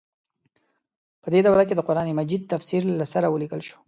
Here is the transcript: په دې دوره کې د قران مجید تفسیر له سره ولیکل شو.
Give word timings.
په 1.23 1.27
دې 1.33 1.41
دوره 1.47 1.63
کې 1.67 1.75
د 1.75 1.81
قران 1.87 2.07
مجید 2.19 2.41
تفسیر 2.53 2.81
له 2.99 3.05
سره 3.13 3.27
ولیکل 3.33 3.61
شو. 3.67 3.77